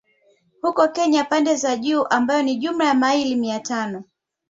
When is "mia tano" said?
3.35-4.03